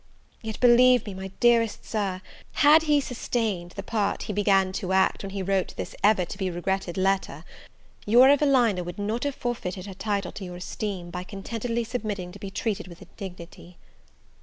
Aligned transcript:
yet, 0.41 0.59
believe 0.59 1.05
me, 1.05 1.13
my 1.13 1.27
dearest 1.39 1.85
Sir, 1.85 2.21
had 2.53 2.81
he 2.81 2.99
sustained 2.99 3.69
the 3.75 3.83
part 3.83 4.23
he 4.23 4.33
began 4.33 4.71
to 4.71 4.93
act 4.93 5.21
when 5.21 5.29
he 5.29 5.43
wrote 5.43 5.75
this 5.77 5.93
ever 6.03 6.25
to 6.25 6.39
be 6.39 6.49
regretted 6.49 6.97
letter, 6.97 7.45
your 8.07 8.27
Evelina 8.27 8.83
would 8.83 8.97
have 8.97 9.05
not 9.05 9.25
forfeited 9.35 9.85
her 9.85 9.93
title 9.93 10.31
to 10.31 10.43
your 10.43 10.55
esteem, 10.55 11.11
by 11.11 11.23
contentedly 11.23 11.83
submitting 11.83 12.31
to 12.31 12.39
be 12.39 12.49
treated 12.49 12.87
with 12.87 13.03
indignity. 13.03 13.77